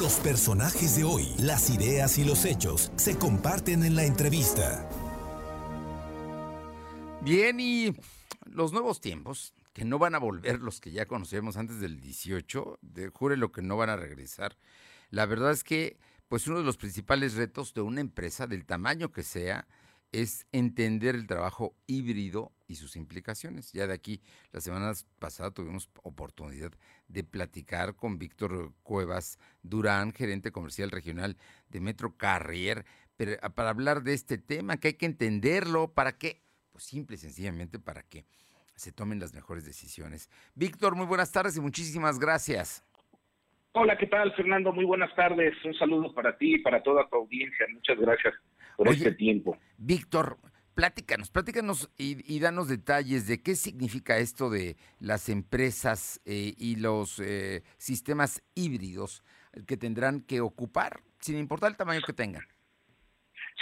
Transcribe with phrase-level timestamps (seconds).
[0.00, 4.86] Los personajes de hoy, las ideas y los hechos se comparten en la entrevista.
[7.22, 7.96] Bien, y
[8.44, 12.78] los nuevos tiempos, que no van a volver los que ya conocíamos antes del 18,
[12.82, 14.58] de, jure lo que no van a regresar.
[15.10, 19.12] La verdad es que, pues uno de los principales retos de una empresa, del tamaño
[19.12, 19.66] que sea,
[20.12, 23.72] es entender el trabajo híbrido y sus implicaciones.
[23.72, 24.20] Ya de aquí,
[24.52, 26.72] la semana pasada tuvimos oportunidad
[27.08, 31.36] de platicar con Víctor Cuevas Durán, gerente comercial regional
[31.68, 32.84] de Metro Carrier,
[33.42, 37.18] ah, para hablar de este tema, que hay que entenderlo, para que, pues simple y
[37.18, 38.24] sencillamente para que
[38.74, 40.28] se tomen las mejores decisiones.
[40.54, 42.84] Víctor, muy buenas tardes y muchísimas gracias.
[43.72, 44.72] Hola, ¿qué tal, Fernando?
[44.72, 45.54] Muy buenas tardes.
[45.64, 47.66] Un saludo para ti y para toda tu audiencia.
[47.72, 48.34] Muchas gracias
[48.76, 49.58] por este tiempo.
[49.76, 50.38] Víctor,
[50.76, 57.18] pláticanos, pláticanos y, danos detalles de qué significa esto de las empresas eh, y los
[57.18, 59.24] eh, sistemas híbridos
[59.66, 62.42] que tendrán que ocupar, sin importar el tamaño que tengan.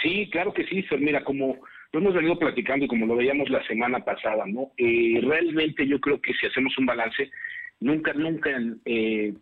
[0.03, 1.57] Sí, claro que sí, Mira, como
[1.93, 4.73] lo hemos venido platicando y como lo veíamos la semana pasada, ¿no?
[4.77, 7.31] Eh, realmente yo creo que si hacemos un balance,
[7.79, 8.51] nunca, nunca,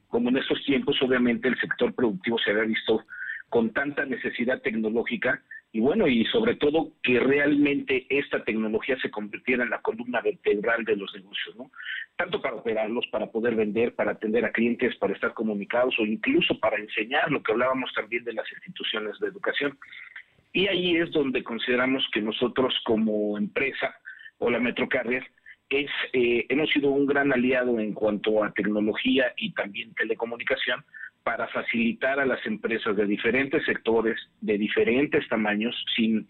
[0.10, 3.04] como en estos tiempos, obviamente el sector productivo se había visto
[3.50, 5.42] con tanta necesidad tecnológica
[5.76, 10.86] y bueno, y sobre todo que realmente esta tecnología se convirtiera en la columna vertebral
[10.86, 11.72] de los negocios, ¿no?
[12.16, 16.60] Tanto para operarlos, para poder vender, para atender a clientes, para estar comunicados o incluso
[16.60, 19.76] para enseñar, lo que hablábamos también de las instituciones de educación.
[20.54, 23.96] Y ahí es donde consideramos que nosotros como empresa
[24.38, 25.26] o la Metrocarrier
[25.70, 30.86] es, eh, hemos sido un gran aliado en cuanto a tecnología y también telecomunicación,
[31.24, 36.28] para facilitar a las empresas de diferentes sectores, de diferentes tamaños, sin,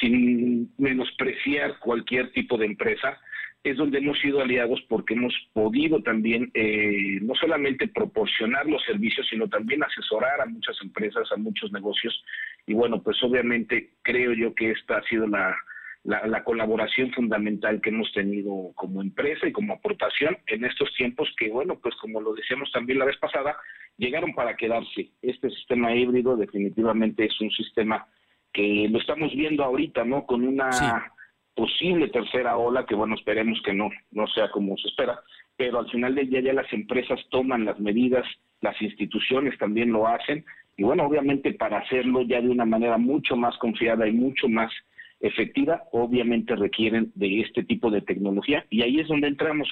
[0.00, 3.18] sin menospreciar cualquier tipo de empresa,
[3.64, 9.26] es donde hemos sido aliados porque hemos podido también eh, no solamente proporcionar los servicios,
[9.30, 12.24] sino también asesorar a muchas empresas, a muchos negocios.
[12.66, 15.56] Y bueno, pues obviamente creo yo que esta ha sido la,
[16.04, 21.50] la, colaboración fundamental que hemos tenido como empresa y como aportación en estos tiempos que,
[21.50, 23.56] bueno, pues como lo decíamos también la vez pasada,
[23.96, 25.10] llegaron para quedarse.
[25.22, 28.06] Este sistema híbrido definitivamente es un sistema
[28.52, 30.26] que lo estamos viendo ahorita, ¿no?
[30.26, 31.12] Con una
[31.54, 35.20] posible tercera ola, que bueno, esperemos que no, no sea como se espera,
[35.56, 38.26] pero al final del día ya las empresas toman las medidas,
[38.60, 40.44] las instituciones también lo hacen,
[40.76, 44.72] y bueno, obviamente para hacerlo ya de una manera mucho más confiada y mucho más
[45.22, 49.68] efectiva, obviamente requieren de este tipo de tecnología, y ahí es donde entramos,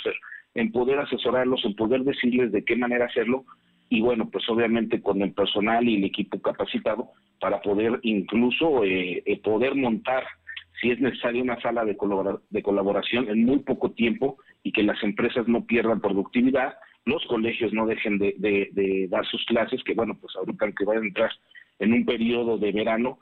[0.54, 3.44] en poder asesorarlos, en poder decirles de qué manera hacerlo,
[3.88, 9.22] y bueno, pues obviamente con el personal y el equipo capacitado para poder incluso eh,
[9.26, 10.24] eh, poder montar,
[10.80, 11.96] si es necesario, una sala de,
[12.50, 16.74] de colaboración en muy poco tiempo y que las empresas no pierdan productividad,
[17.04, 21.06] los colegios no dejen de, dar sus clases, que bueno, pues ahorita que vayan a
[21.06, 21.30] entrar
[21.78, 23.18] en un periodo de verano,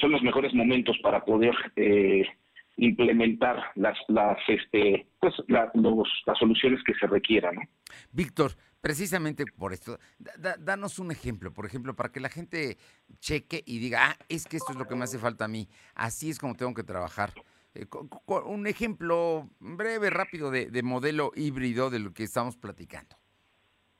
[0.00, 2.24] son los mejores momentos para poder eh,
[2.76, 5.70] implementar las las este pues las
[6.38, 7.62] soluciones que se requieran ¿no?
[8.12, 9.98] Víctor precisamente por esto
[10.58, 12.78] danos un ejemplo por ejemplo para que la gente
[13.18, 15.68] cheque y diga ah es que esto es lo que me hace falta a mí
[15.94, 17.32] así es como tengo que trabajar
[17.74, 17.86] eh,
[18.46, 23.16] un ejemplo breve rápido de, modelo híbrido de lo que estamos platicando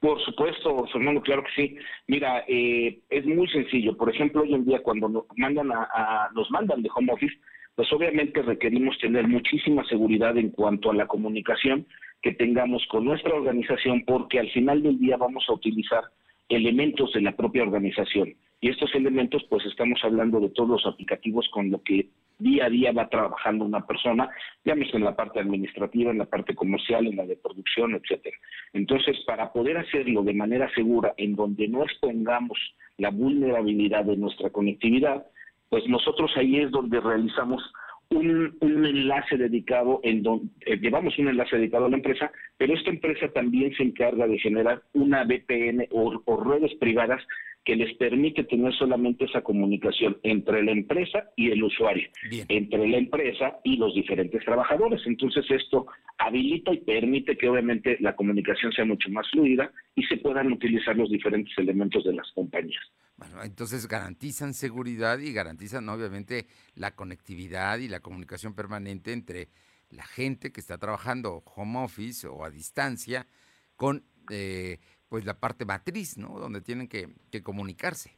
[0.00, 1.76] por supuesto, Fernando, claro que sí.
[2.06, 3.96] Mira, eh, es muy sencillo.
[3.96, 7.34] Por ejemplo, hoy en día cuando nos mandan a, nos mandan de home office,
[7.74, 11.86] pues obviamente requerimos tener muchísima seguridad en cuanto a la comunicación
[12.22, 16.04] que tengamos con nuestra organización, porque al final del día vamos a utilizar
[16.48, 18.34] elementos de la propia organización.
[18.62, 22.08] Y estos elementos, pues estamos hablando de todos los aplicativos con lo que
[22.40, 24.28] día a día va trabajando una persona,
[24.64, 28.36] llámese en la parte administrativa, en la parte comercial, en la de producción, etcétera.
[28.72, 32.58] Entonces, para poder hacerlo de manera segura, en donde no expongamos
[32.98, 35.26] la vulnerabilidad de nuestra conectividad,
[35.68, 37.62] pues nosotros ahí es donde realizamos
[38.10, 42.90] un, enlace dedicado, en donde eh, llevamos un enlace dedicado a la empresa, pero esta
[42.90, 47.22] empresa también se encarga de generar una VPN o redes privadas
[47.70, 52.08] que les permite tener solamente esa comunicación entre la empresa y el usuario,
[52.48, 55.00] entre la empresa y los diferentes trabajadores.
[55.06, 55.86] Entonces esto
[56.18, 60.96] habilita y permite que obviamente la comunicación sea mucho más fluida y se puedan utilizar
[60.96, 62.82] los diferentes elementos de las compañías.
[63.16, 69.46] Bueno, entonces garantizan seguridad y garantizan obviamente la conectividad y la comunicación permanente entre
[69.90, 73.28] la gente que está trabajando home office o a distancia
[73.76, 74.78] con eh,
[75.10, 76.38] pues la parte matriz, ¿no?
[76.38, 77.08] Donde tienen que,
[77.42, 78.12] comunicarse.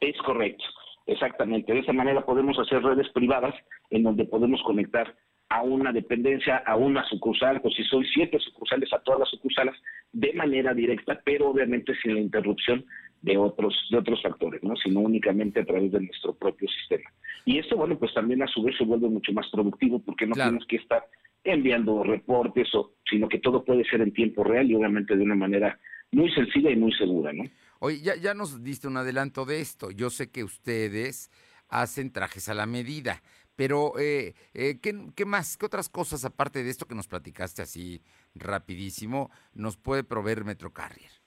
[0.00, 0.64] Es correcto,
[1.06, 1.72] exactamente.
[1.72, 3.54] De esa manera podemos hacer redes privadas
[3.90, 5.14] en donde podemos conectar
[5.50, 9.74] a una dependencia, a una sucursal, pues si son siete sucursales, a todas las sucursales,
[10.12, 12.84] de manera directa, pero obviamente sin la interrupción
[13.20, 14.74] de otros de otros factores, ¿no?
[14.76, 17.10] Sino únicamente a través de nuestro propio sistema.
[17.44, 20.34] Y esto, bueno, pues también a su vez se vuelve mucho más productivo porque no
[20.34, 21.04] tenemos que estar
[21.44, 25.34] enviando reportes, o, sino que todo puede ser en tiempo real y obviamente de una
[25.34, 25.78] manera
[26.12, 27.44] muy sencilla y muy segura, ¿no?
[27.78, 29.90] Oye, ya, nos diste un adelanto de esto.
[29.90, 31.30] Yo sé que ustedes
[31.68, 33.22] hacen trajes a la medida,
[33.56, 37.62] pero eh, eh, ¿qué, ¿qué, más, qué otras cosas aparte de esto que nos platicaste
[37.62, 38.02] así
[38.34, 41.19] rapidísimo nos puede proveer Metrocarrier?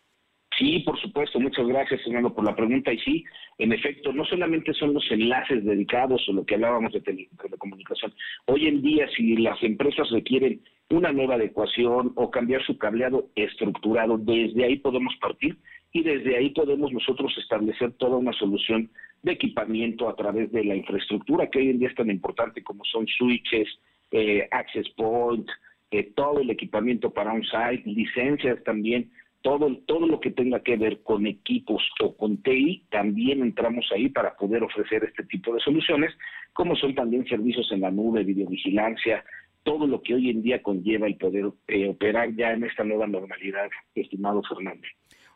[0.63, 1.41] Sí, por supuesto.
[1.41, 2.93] Muchas gracias, Fernando, por la pregunta.
[2.93, 3.25] Y sí,
[3.57, 8.13] en efecto, no solamente son los enlaces dedicados o lo que hablábamos de telecomunicación.
[8.45, 14.17] Hoy en día, si las empresas requieren una nueva adecuación o cambiar su cableado estructurado,
[14.17, 15.57] desde ahí podemos partir
[15.91, 18.89] y desde ahí podemos nosotros establecer toda una solución
[19.21, 22.85] de equipamiento a través de la infraestructura que hoy en día es tan importante como
[22.85, 23.67] son switches,
[24.11, 25.49] eh, access point,
[25.91, 29.11] eh, todo el equipamiento para un site, licencias también
[29.43, 34.09] todo, todo lo que tenga que ver con equipos o con TI, también entramos ahí
[34.09, 36.13] para poder ofrecer este tipo de soluciones,
[36.53, 39.23] como son también servicios en la nube, videovigilancia,
[39.63, 43.05] todo lo que hoy en día conlleva el poder eh, operar ya en esta nueva
[43.05, 44.89] normalidad, estimado Fernández.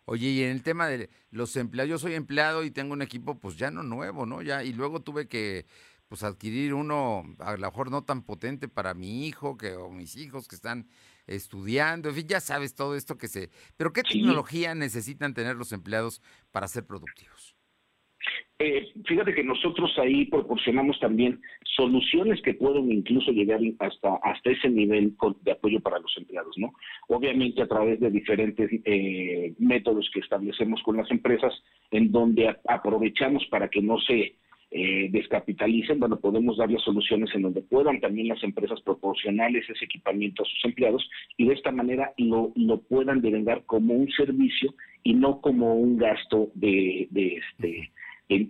[0.05, 3.37] Oye, y en el tema de los empleados, yo soy empleado y tengo un equipo
[3.37, 4.41] pues ya no nuevo, ¿no?
[4.41, 5.65] Ya, y luego tuve que
[6.07, 10.15] pues adquirir uno a lo mejor no tan potente para mi hijo que o mis
[10.15, 10.87] hijos que están
[11.27, 13.49] estudiando, en fin, ya sabes todo esto que se...
[13.77, 16.21] Pero ¿qué tecnología necesitan tener los empleados
[16.51, 17.57] para ser productivos?
[18.59, 21.39] Eh, fíjate que nosotros ahí proporcionamos también
[21.75, 26.73] soluciones que pueden incluso llegar hasta hasta ese nivel de apoyo para los empleados, ¿no?
[27.07, 31.53] Obviamente a través de diferentes eh, métodos que establecemos con las empresas,
[31.91, 34.37] en donde aprovechamos para que no se
[34.69, 40.43] eh, descapitalicen, bueno, podemos darles soluciones en donde puedan también las empresas proporcionarles ese equipamiento
[40.43, 44.73] a sus empleados y de esta manera lo, lo puedan devengar como un servicio
[45.03, 47.91] y no como un gasto de, de este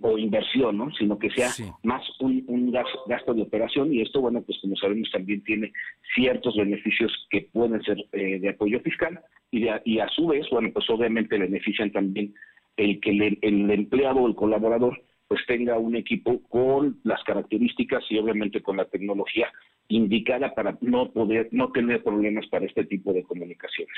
[0.01, 0.91] o inversión, ¿no?
[0.95, 1.51] Sino que sea
[1.83, 5.71] más un, un gasto, de operación y esto, bueno, pues como sabemos también tiene
[6.15, 9.19] ciertos beneficios que pueden ser eh, de apoyo fiscal
[9.51, 12.33] y, y a su vez, bueno, pues obviamente benefician también
[12.75, 18.03] el que el, el empleado o el colaborador pues tenga un equipo con las características
[18.09, 19.51] y obviamente con la tecnología
[19.89, 23.95] indicada para no poder, no tener problemas para este tipo de comunicaciones.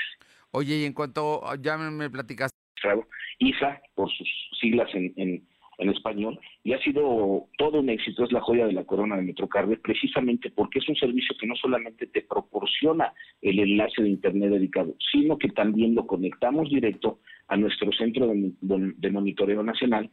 [0.52, 2.56] Oye, y en cuanto, ya me platicaste.
[3.38, 4.28] ISA, por sus
[4.58, 5.46] siglas en, en,
[5.78, 9.22] en, español, y ha sido todo un éxito, es la joya de la corona de
[9.22, 13.12] Metrocardier, precisamente porque es un servicio que no solamente te proporciona
[13.42, 18.52] el enlace de Internet dedicado, sino que también lo conectamos directo a nuestro centro de,
[18.60, 20.10] de monitoreo nacional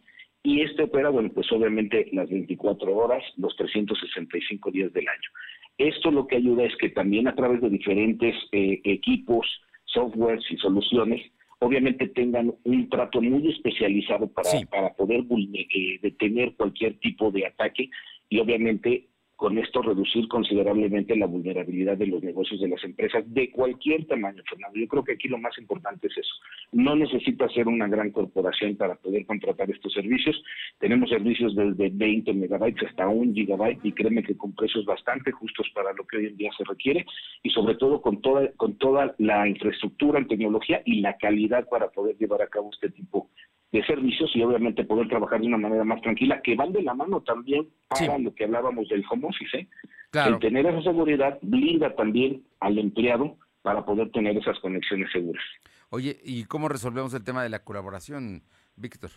[0.47, 5.29] y este opera, bueno, pues obviamente las 24 horas, los 365 días del año.
[5.77, 9.45] Esto lo que ayuda es que también a través de diferentes eh, equipos,
[9.83, 11.21] softwares y soluciones,
[11.59, 17.89] obviamente tengan un trato muy especializado para, para poder eh, detener cualquier tipo de ataque
[18.29, 23.51] y obviamente con esto reducir considerablemente la vulnerabilidad de los negocios de las empresas de
[23.51, 24.79] cualquier tamaño, Fernando.
[24.79, 26.33] Yo creo que aquí lo más importante es eso.
[26.71, 30.43] No necesita ser una gran corporación para poder contratar estos servicios.
[30.79, 35.69] Tenemos servicios desde 20 megabytes hasta un gigabyte y créeme que con precios bastante justos
[35.75, 37.05] para lo que hoy en día se requiere
[37.43, 41.89] y sobre todo con toda, con toda la infraestructura en tecnología y la calidad para
[41.89, 43.29] poder llevar a cabo este tipo
[43.77, 46.93] de servicios y obviamente poder trabajar de una manera más tranquila, que van de la
[46.93, 49.57] mano también para lo que hablábamos del home office.
[49.57, 49.67] ¿eh?
[50.13, 55.43] El tener esa seguridad blinda también al empleado para poder tener esas conexiones seguras.
[55.89, 58.41] Oye, ¿y cómo resolvemos el tema de la colaboración,
[58.75, 59.11] Víctor?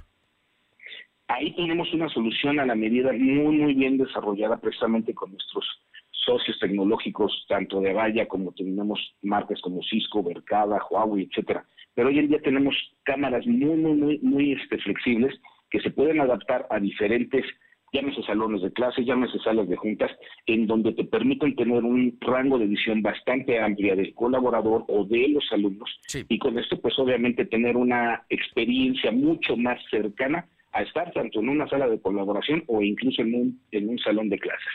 [1.28, 5.64] Ahí tenemos una solución a la medida muy, muy bien desarrollada precisamente con nuestros
[6.10, 12.18] socios tecnológicos, tanto de Valla como tenemos marcas como Cisco, Vercada, Huawei, etcétera pero hoy
[12.18, 15.34] en día tenemos cámaras muy, muy, muy, muy este, flexibles
[15.70, 17.44] que se pueden adaptar a diferentes,
[17.92, 20.10] llámese salones de clase, llámese salas de juntas,
[20.46, 25.28] en donde te permiten tener un rango de visión bastante amplia del colaborador o de
[25.28, 25.90] los alumnos,
[26.28, 31.48] y con esto pues obviamente tener una experiencia mucho más cercana a estar tanto en
[31.48, 34.72] una sala de colaboración o incluso en un, en un salón de clases.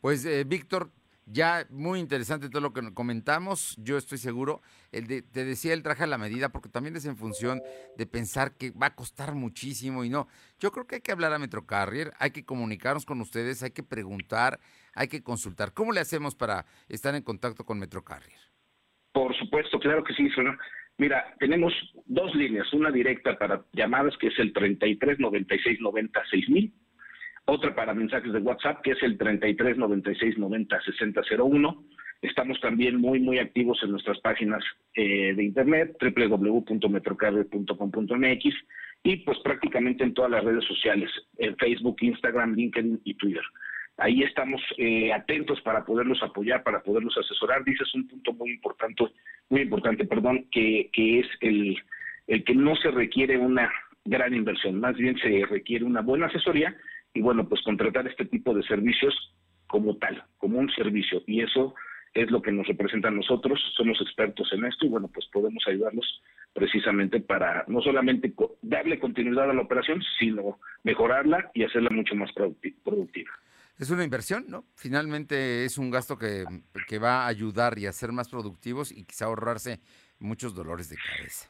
[0.00, 0.90] Pues eh, Víctor,
[1.30, 3.76] ya muy interesante todo lo que comentamos.
[3.78, 4.62] Yo estoy seguro.
[4.92, 7.60] El de, te decía el traje a la medida, porque también es en función
[7.96, 10.28] de pensar que va a costar muchísimo y no.
[10.58, 13.82] Yo creo que hay que hablar a Metrocarrier, hay que comunicarnos con ustedes, hay que
[13.82, 14.58] preguntar,
[14.94, 15.72] hay que consultar.
[15.72, 18.38] ¿Cómo le hacemos para estar en contacto con Metrocarrier?
[19.12, 20.28] Por supuesto, claro que sí,
[21.00, 21.72] Mira, tenemos
[22.06, 26.72] dos líneas, una directa para llamadas que es el 33 96 90 6000
[27.48, 31.84] otra para mensajes de WhatsApp, que es el 33 96 90 60 01.
[32.20, 34.62] Estamos también muy, muy activos en nuestras páginas
[34.94, 38.54] eh, de internet, www.metrocarrier.com.mx
[39.04, 43.42] y pues prácticamente en todas las redes sociales, en Facebook, Instagram, LinkedIn y Twitter.
[43.96, 47.64] Ahí estamos eh, atentos para poderlos apoyar, para poderlos asesorar.
[47.64, 49.04] Dices un punto muy importante,
[49.48, 51.78] muy importante, perdón, que, que es el,
[52.26, 53.72] el que no se requiere una
[54.04, 56.76] gran inversión, más bien se requiere una buena asesoría
[57.14, 59.14] y bueno, pues contratar este tipo de servicios
[59.66, 61.22] como tal, como un servicio.
[61.26, 61.74] Y eso
[62.14, 65.62] es lo que nos representa a nosotros, somos expertos en esto y bueno, pues podemos
[65.66, 66.22] ayudarlos
[66.52, 72.30] precisamente para no solamente darle continuidad a la operación, sino mejorarla y hacerla mucho más
[72.32, 73.30] productiva.
[73.78, 74.64] Es una inversión, ¿no?
[74.74, 76.44] Finalmente es un gasto que,
[76.88, 79.78] que va a ayudar y a ser más productivos y quizá ahorrarse
[80.18, 81.48] muchos dolores de cabeza.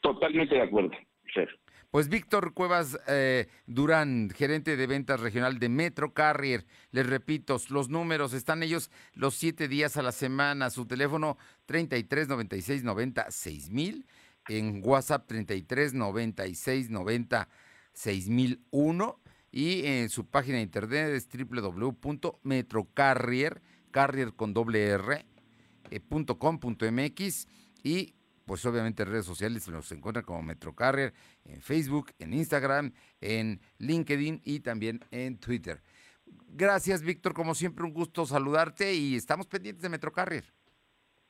[0.00, 0.90] Totalmente de acuerdo,
[1.32, 1.48] Ser.
[1.96, 6.66] Pues Víctor Cuevas eh, Durán, gerente de ventas regional de Metro Carrier.
[6.90, 10.68] Les repito, los números están ellos los siete días a la semana.
[10.68, 14.06] Su teléfono 33 96 90 6000.
[14.50, 17.48] En WhatsApp 33 96 90
[17.94, 19.20] 6001.
[19.50, 25.24] Y en su página de internet es www.metrocarrier, carrier con doble R,
[25.90, 26.00] eh,
[27.82, 28.14] y
[28.46, 31.12] pues obviamente en redes sociales nos encuentran como Metrocarrier,
[31.44, 35.80] en Facebook, en Instagram, en LinkedIn y también en Twitter.
[36.48, 37.34] Gracias, Víctor.
[37.34, 40.44] Como siempre, un gusto saludarte y estamos pendientes de Metrocarrier.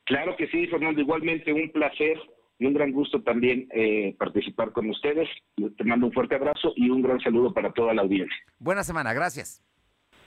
[0.05, 1.01] Claro que sí, Fernando.
[1.01, 2.19] Igualmente, un placer
[2.59, 5.29] y un gran gusto también eh, participar con ustedes.
[5.77, 8.37] Te mando un fuerte abrazo y un gran saludo para toda la audiencia.
[8.59, 9.63] Buena semana, gracias.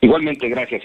[0.02, 0.84] Igualmente, gracias.